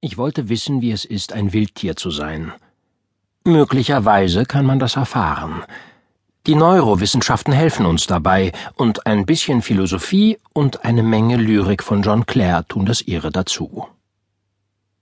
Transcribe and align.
Ich 0.00 0.16
wollte 0.16 0.48
wissen, 0.48 0.80
wie 0.80 0.92
es 0.92 1.04
ist, 1.04 1.32
ein 1.32 1.52
Wildtier 1.52 1.96
zu 1.96 2.12
sein. 2.12 2.52
Möglicherweise 3.44 4.44
kann 4.44 4.64
man 4.64 4.78
das 4.78 4.94
erfahren. 4.94 5.64
Die 6.46 6.54
Neurowissenschaften 6.54 7.52
helfen 7.52 7.84
uns 7.84 8.06
dabei, 8.06 8.52
und 8.76 9.06
ein 9.06 9.26
bisschen 9.26 9.60
Philosophie 9.60 10.38
und 10.52 10.84
eine 10.84 11.02
Menge 11.02 11.36
Lyrik 11.36 11.82
von 11.82 12.02
John 12.02 12.26
Clare 12.26 12.64
tun 12.68 12.86
das 12.86 13.02
ihre 13.02 13.32
dazu. 13.32 13.88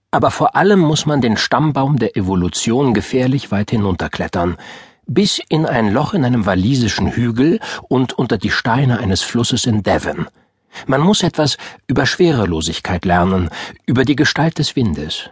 Aber 0.09 0.31
vor 0.31 0.55
allem 0.55 0.79
muss 0.79 1.05
man 1.05 1.21
den 1.21 1.37
Stammbaum 1.37 1.99
der 1.99 2.17
Evolution 2.17 2.95
gefährlich 2.95 3.51
weit 3.51 3.69
hinunterklettern, 3.69 4.57
bis 5.05 5.39
in 5.47 5.67
ein 5.67 5.93
Loch 5.93 6.15
in 6.15 6.25
einem 6.25 6.47
walisischen 6.47 7.11
Hügel 7.11 7.59
und 7.87 8.13
unter 8.13 8.39
die 8.39 8.51
Steine 8.51 8.97
eines 8.97 9.21
Flusses 9.21 9.67
in 9.67 9.83
Devon– 9.83 10.27
man 10.85 11.01
muss 11.01 11.23
etwas 11.23 11.57
über 11.87 12.05
Schwerelosigkeit 12.05 13.05
lernen, 13.05 13.49
über 13.85 14.05
die 14.05 14.15
Gestalt 14.15 14.59
des 14.59 14.75
Windes, 14.75 15.29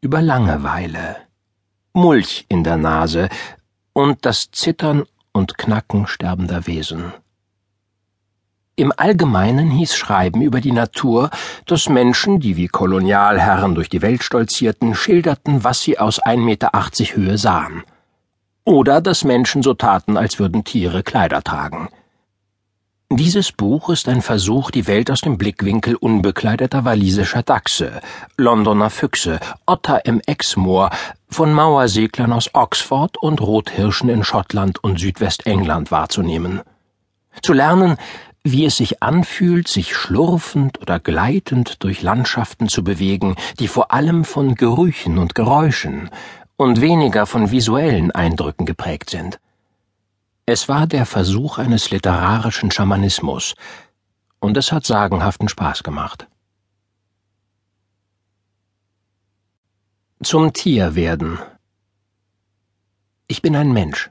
über 0.00 0.22
Langeweile, 0.22 1.16
Mulch 1.92 2.44
in 2.48 2.62
der 2.62 2.76
Nase 2.76 3.28
und 3.92 4.26
das 4.26 4.50
Zittern 4.50 5.04
und 5.32 5.56
Knacken 5.56 6.06
sterbender 6.06 6.66
Wesen. 6.66 7.12
Im 8.78 8.92
Allgemeinen 8.94 9.70
hieß 9.70 9.96
Schreiben 9.96 10.42
über 10.42 10.60
die 10.60 10.72
Natur, 10.72 11.30
dass 11.64 11.88
Menschen, 11.88 12.40
die 12.40 12.58
wie 12.58 12.68
Kolonialherren 12.68 13.74
durch 13.74 13.88
die 13.88 14.02
Welt 14.02 14.22
stolzierten, 14.22 14.94
schilderten, 14.94 15.64
was 15.64 15.80
sie 15.80 15.98
aus 15.98 16.22
1,80 16.22 16.36
Meter 16.44 16.70
Höhe 17.16 17.38
sahen. 17.38 17.84
Oder 18.64 19.00
dass 19.00 19.24
Menschen 19.24 19.62
so 19.62 19.72
taten, 19.72 20.18
als 20.18 20.38
würden 20.38 20.64
Tiere 20.64 21.02
Kleider 21.02 21.42
tragen. 21.42 21.88
Dieses 23.10 23.52
Buch 23.52 23.88
ist 23.90 24.08
ein 24.08 24.20
Versuch, 24.20 24.72
die 24.72 24.88
Welt 24.88 25.12
aus 25.12 25.20
dem 25.20 25.38
Blickwinkel 25.38 25.94
unbekleideter 25.94 26.84
walisischer 26.84 27.44
Dachse, 27.44 28.00
Londoner 28.36 28.90
Füchse, 28.90 29.38
Otter 29.64 30.04
im 30.06 30.20
Exmoor, 30.26 30.90
von 31.28 31.52
Mauerseglern 31.52 32.32
aus 32.32 32.52
Oxford 32.52 33.16
und 33.16 33.40
Rothirschen 33.40 34.08
in 34.08 34.24
Schottland 34.24 34.82
und 34.82 34.98
Südwestengland 34.98 35.92
wahrzunehmen. 35.92 36.62
Zu 37.42 37.52
lernen, 37.52 37.96
wie 38.42 38.64
es 38.64 38.78
sich 38.78 39.04
anfühlt, 39.04 39.68
sich 39.68 39.94
schlurfend 39.94 40.80
oder 40.80 40.98
gleitend 40.98 41.84
durch 41.84 42.02
Landschaften 42.02 42.68
zu 42.68 42.82
bewegen, 42.82 43.36
die 43.60 43.68
vor 43.68 43.92
allem 43.92 44.24
von 44.24 44.56
Gerüchen 44.56 45.18
und 45.18 45.36
Geräuschen 45.36 46.10
und 46.56 46.80
weniger 46.80 47.26
von 47.26 47.52
visuellen 47.52 48.10
Eindrücken 48.10 48.66
geprägt 48.66 49.10
sind. 49.10 49.38
Es 50.48 50.68
war 50.68 50.86
der 50.86 51.06
Versuch 51.06 51.58
eines 51.58 51.90
literarischen 51.90 52.70
Schamanismus, 52.70 53.56
und 54.38 54.56
es 54.56 54.70
hat 54.70 54.86
sagenhaften 54.86 55.48
Spaß 55.48 55.82
gemacht. 55.82 56.28
Zum 60.22 60.52
Tier 60.52 60.94
werden. 60.94 61.40
Ich 63.26 63.42
bin 63.42 63.56
ein 63.56 63.72
Mensch. 63.72 64.08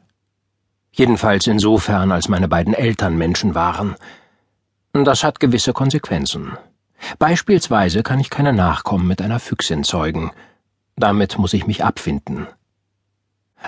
Jedenfalls 0.91 1.47
insofern, 1.47 2.11
als 2.11 2.27
meine 2.27 2.49
beiden 2.49 2.73
Eltern 2.73 3.17
Menschen 3.17 3.55
waren. 3.55 3.95
Das 4.91 5.23
hat 5.23 5.39
gewisse 5.39 5.71
Konsequenzen. 5.71 6.57
Beispielsweise 7.17 8.03
kann 8.03 8.19
ich 8.19 8.29
keine 8.29 8.51
Nachkommen 8.51 9.07
mit 9.07 9.21
einer 9.21 9.39
Füchsin 9.39 9.85
zeugen. 9.85 10.33
Damit 10.97 11.37
muss 11.37 11.53
ich 11.53 11.65
mich 11.65 11.81
abfinden. 11.85 12.47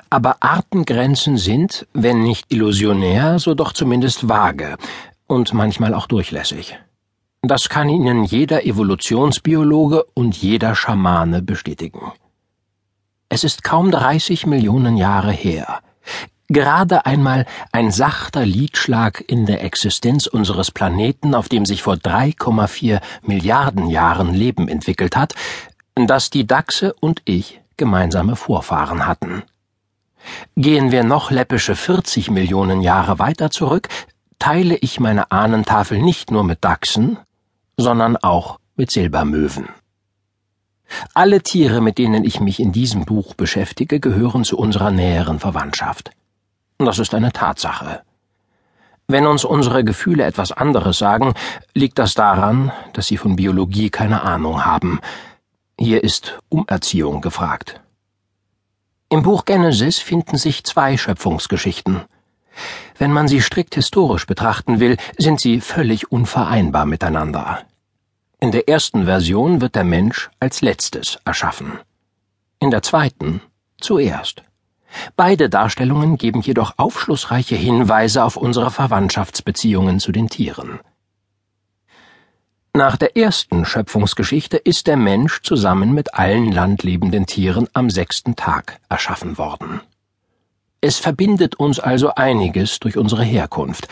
Aber 0.09 0.37
Artengrenzen 0.41 1.37
sind, 1.37 1.87
wenn 1.93 2.23
nicht 2.23 2.45
illusionär, 2.49 3.39
so 3.39 3.53
doch 3.53 3.73
zumindest 3.73 4.29
vage 4.29 4.77
und 5.27 5.53
manchmal 5.53 5.93
auch 5.93 6.07
durchlässig. 6.07 6.77
Das 7.41 7.69
kann 7.69 7.89
Ihnen 7.89 8.23
jeder 8.23 8.65
Evolutionsbiologe 8.65 10.03
und 10.13 10.35
jeder 10.35 10.75
Schamane 10.75 11.41
bestätigen. 11.41 12.11
Es 13.29 13.43
ist 13.43 13.63
kaum 13.63 13.91
30 13.91 14.45
Millionen 14.45 14.97
Jahre 14.97 15.31
her. 15.31 15.81
Gerade 16.49 17.05
einmal 17.05 17.45
ein 17.73 17.91
sachter 17.91 18.45
Liedschlag 18.45 19.23
in 19.27 19.45
der 19.45 19.63
Existenz 19.63 20.27
unseres 20.27 20.71
Planeten, 20.71 21.35
auf 21.35 21.49
dem 21.49 21.65
sich 21.65 21.83
vor 21.83 21.95
3,4 21.95 23.01
Milliarden 23.23 23.89
Jahren 23.89 24.33
Leben 24.33 24.69
entwickelt 24.69 25.17
hat, 25.17 25.33
dass 25.95 26.29
die 26.29 26.47
Dachse 26.47 26.93
und 27.01 27.21
ich 27.25 27.59
gemeinsame 27.75 28.37
Vorfahren 28.37 29.05
hatten. 29.05 29.43
Gehen 30.55 30.91
wir 30.91 31.03
noch 31.03 31.31
läppische 31.31 31.75
40 31.75 32.31
Millionen 32.31 32.81
Jahre 32.81 33.19
weiter 33.19 33.49
zurück, 33.49 33.89
teile 34.39 34.75
ich 34.75 34.99
meine 34.99 35.31
Ahnentafel 35.31 36.01
nicht 36.01 36.31
nur 36.31 36.43
mit 36.43 36.63
Dachsen, 36.63 37.17
sondern 37.77 38.17
auch 38.17 38.59
mit 38.75 38.91
Silbermöwen. 38.91 39.69
Alle 41.13 41.41
Tiere, 41.41 41.81
mit 41.81 41.97
denen 41.97 42.23
ich 42.23 42.39
mich 42.39 42.59
in 42.59 42.71
diesem 42.71 43.05
Buch 43.05 43.33
beschäftige, 43.33 43.99
gehören 43.99 44.43
zu 44.43 44.57
unserer 44.57 44.91
näheren 44.91 45.39
Verwandtschaft. 45.39 46.11
Das 46.77 46.99
ist 46.99 47.13
eine 47.13 47.31
Tatsache. 47.31 48.01
Wenn 49.07 49.25
uns 49.25 49.45
unsere 49.45 49.83
Gefühle 49.83 50.25
etwas 50.25 50.51
anderes 50.51 50.97
sagen, 50.97 51.33
liegt 51.73 51.97
das 51.97 52.13
daran, 52.13 52.71
dass 52.93 53.07
sie 53.07 53.17
von 53.17 53.35
Biologie 53.35 53.89
keine 53.89 54.21
Ahnung 54.21 54.65
haben. 54.65 54.99
Hier 55.79 56.03
ist 56.03 56.39
Umerziehung 56.49 57.21
gefragt. 57.21 57.81
Im 59.09 59.23
Buch 59.23 59.45
Genesis 59.45 59.99
finden 59.99 60.37
sich 60.37 60.65
zwei 60.65 60.97
Schöpfungsgeschichten. 60.97 62.01
Wenn 62.97 63.13
man 63.13 63.29
sie 63.29 63.41
strikt 63.41 63.75
historisch 63.75 64.25
betrachten 64.25 64.81
will, 64.81 64.97
sind 65.17 65.39
sie 65.39 65.61
völlig 65.61 66.11
unvereinbar 66.11 66.85
miteinander. 66.85 67.61
In 68.41 68.51
der 68.51 68.67
ersten 68.67 69.05
Version 69.05 69.61
wird 69.61 69.75
der 69.75 69.85
Mensch 69.85 70.29
als 70.41 70.61
letztes 70.61 71.19
erschaffen. 71.23 71.79
In 72.59 72.69
der 72.69 72.81
zweiten 72.81 73.41
zuerst. 73.79 74.43
Beide 75.15 75.49
Darstellungen 75.49 76.17
geben 76.17 76.41
jedoch 76.41 76.73
aufschlussreiche 76.75 77.55
Hinweise 77.55 78.25
auf 78.25 78.35
unsere 78.35 78.71
Verwandtschaftsbeziehungen 78.71 80.01
zu 80.01 80.11
den 80.11 80.27
Tieren. 80.27 80.79
Nach 82.77 82.95
der 82.95 83.17
ersten 83.17 83.65
Schöpfungsgeschichte 83.65 84.55
ist 84.55 84.85
der 84.85 84.97
Mensch 84.97 85.41
zusammen 85.41 85.95
mit 85.95 86.13
allen 86.13 86.51
landlebenden 86.51 87.25
Tieren 87.25 87.67
am 87.73 87.89
sechsten 87.89 88.35
Tag 88.35 88.79
erschaffen 88.87 89.39
worden. 89.39 89.81
Es 90.79 90.99
verbindet 90.99 91.55
uns 91.55 91.79
also 91.79 92.13
einiges 92.13 92.79
durch 92.79 92.95
unsere 92.95 93.23
Herkunft. 93.23 93.87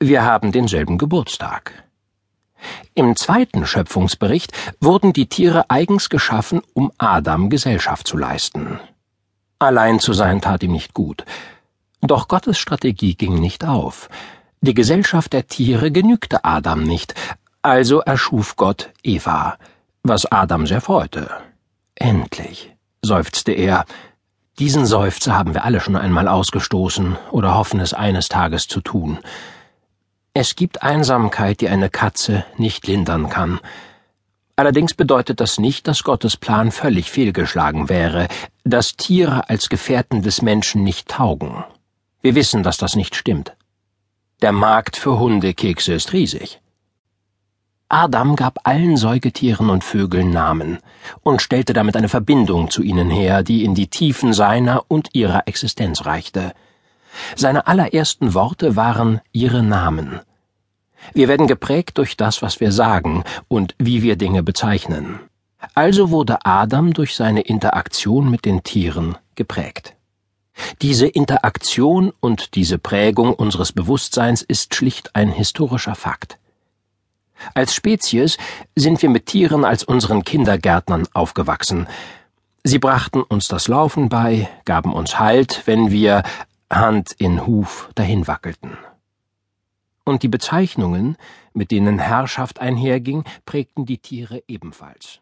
Wir 0.00 0.24
haben 0.24 0.50
denselben 0.50 0.98
Geburtstag. 0.98 1.84
Im 2.94 3.14
zweiten 3.14 3.64
Schöpfungsbericht 3.64 4.52
wurden 4.80 5.12
die 5.12 5.28
Tiere 5.28 5.70
eigens 5.70 6.08
geschaffen, 6.08 6.62
um 6.74 6.90
Adam 6.98 7.48
Gesellschaft 7.48 8.08
zu 8.08 8.16
leisten. 8.16 8.80
Allein 9.60 10.00
zu 10.00 10.12
sein 10.14 10.40
tat 10.40 10.64
ihm 10.64 10.72
nicht 10.72 10.94
gut. 10.94 11.24
Doch 12.00 12.26
Gottes 12.26 12.58
Strategie 12.58 13.14
ging 13.14 13.38
nicht 13.38 13.64
auf. 13.64 14.08
Die 14.62 14.74
Gesellschaft 14.74 15.32
der 15.32 15.46
Tiere 15.46 15.92
genügte 15.92 16.44
Adam 16.44 16.82
nicht, 16.82 17.14
also 17.66 17.98
erschuf 18.00 18.54
Gott 18.54 18.90
Eva, 19.02 19.58
was 20.04 20.24
Adam 20.26 20.68
sehr 20.68 20.80
freute. 20.80 21.28
Endlich, 21.96 22.72
seufzte 23.02 23.50
er. 23.50 23.86
Diesen 24.60 24.86
Seufzer 24.86 25.36
haben 25.36 25.52
wir 25.52 25.64
alle 25.64 25.80
schon 25.80 25.96
einmal 25.96 26.28
ausgestoßen 26.28 27.18
oder 27.32 27.56
hoffen 27.56 27.80
es 27.80 27.92
eines 27.92 28.28
Tages 28.28 28.68
zu 28.68 28.80
tun. 28.80 29.18
Es 30.32 30.54
gibt 30.54 30.84
Einsamkeit, 30.84 31.60
die 31.60 31.68
eine 31.68 31.90
Katze 31.90 32.44
nicht 32.56 32.86
lindern 32.86 33.28
kann. 33.30 33.58
Allerdings 34.54 34.94
bedeutet 34.94 35.40
das 35.40 35.58
nicht, 35.58 35.88
dass 35.88 36.04
Gottes 36.04 36.36
Plan 36.36 36.70
völlig 36.70 37.10
fehlgeschlagen 37.10 37.88
wäre, 37.88 38.28
dass 38.62 38.94
Tiere 38.94 39.50
als 39.50 39.68
Gefährten 39.68 40.22
des 40.22 40.40
Menschen 40.40 40.84
nicht 40.84 41.08
taugen. 41.08 41.64
Wir 42.22 42.36
wissen, 42.36 42.62
dass 42.62 42.76
das 42.76 42.94
nicht 42.94 43.16
stimmt. 43.16 43.56
Der 44.40 44.52
Markt 44.52 44.96
für 44.96 45.18
Hundekekse 45.18 45.94
ist 45.94 46.12
riesig. 46.12 46.60
Adam 47.88 48.34
gab 48.34 48.58
allen 48.64 48.96
Säugetieren 48.96 49.70
und 49.70 49.84
Vögeln 49.84 50.30
Namen 50.30 50.78
und 51.22 51.40
stellte 51.40 51.72
damit 51.72 51.96
eine 51.96 52.08
Verbindung 52.08 52.68
zu 52.68 52.82
ihnen 52.82 53.10
her, 53.10 53.44
die 53.44 53.64
in 53.64 53.76
die 53.76 53.86
Tiefen 53.86 54.32
seiner 54.32 54.84
und 54.88 55.10
ihrer 55.12 55.46
Existenz 55.46 56.04
reichte. 56.04 56.52
Seine 57.36 57.68
allerersten 57.68 58.34
Worte 58.34 58.74
waren 58.74 59.20
ihre 59.30 59.62
Namen. 59.62 60.20
Wir 61.14 61.28
werden 61.28 61.46
geprägt 61.46 61.98
durch 61.98 62.16
das, 62.16 62.42
was 62.42 62.58
wir 62.58 62.72
sagen 62.72 63.22
und 63.46 63.76
wie 63.78 64.02
wir 64.02 64.16
Dinge 64.16 64.42
bezeichnen. 64.42 65.20
Also 65.74 66.10
wurde 66.10 66.44
Adam 66.44 66.92
durch 66.92 67.14
seine 67.14 67.42
Interaktion 67.42 68.28
mit 68.28 68.44
den 68.44 68.64
Tieren 68.64 69.16
geprägt. 69.36 69.94
Diese 70.82 71.06
Interaktion 71.06 72.12
und 72.18 72.56
diese 72.56 72.78
Prägung 72.78 73.32
unseres 73.32 73.70
Bewusstseins 73.70 74.42
ist 74.42 74.74
schlicht 74.74 75.14
ein 75.14 75.30
historischer 75.30 75.94
Fakt. 75.94 76.38
Als 77.54 77.74
Spezies 77.74 78.38
sind 78.74 79.02
wir 79.02 79.10
mit 79.10 79.26
Tieren 79.26 79.64
als 79.64 79.84
unseren 79.84 80.24
Kindergärtnern 80.24 81.06
aufgewachsen. 81.12 81.86
Sie 82.64 82.78
brachten 82.78 83.22
uns 83.22 83.48
das 83.48 83.68
Laufen 83.68 84.08
bei, 84.08 84.48
gaben 84.64 84.92
uns 84.92 85.18
Halt, 85.18 85.62
wenn 85.66 85.90
wir 85.90 86.22
Hand 86.70 87.12
in 87.12 87.46
Huf 87.46 87.88
dahin 87.94 88.26
wackelten. 88.26 88.76
Und 90.04 90.22
die 90.22 90.28
Bezeichnungen, 90.28 91.16
mit 91.52 91.70
denen 91.70 91.98
Herrschaft 91.98 92.60
einherging, 92.60 93.24
prägten 93.44 93.86
die 93.86 93.98
Tiere 93.98 94.42
ebenfalls. 94.46 95.20